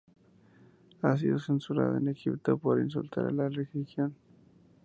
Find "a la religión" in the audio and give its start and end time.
3.27-4.15